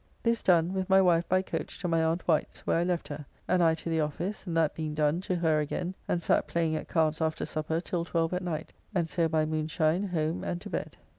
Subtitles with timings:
[0.23, 3.23] This done with my wife by coach to my aunt Wight's, where I left her,
[3.47, 6.75] and I to the office, and that being done to her again, and sat playing
[6.75, 10.71] at cards after supper till 12 at night, and so by moonshine home and to
[10.71, 10.97] bed.